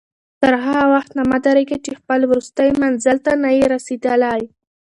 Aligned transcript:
تر 0.41 0.53
هغه 0.65 0.85
وخته 0.93 1.19
مه 1.29 1.37
درېږه 1.45 1.77
چې 1.85 1.91
خپل 1.99 2.19
وروستي 2.25 2.69
منزل 2.81 3.17
ته 3.25 3.31
نه 3.43 3.49
یې 3.57 3.65
رسېدلی. 3.73 4.43